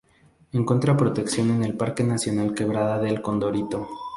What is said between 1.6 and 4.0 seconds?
el parque nacional Quebrada del Condorito.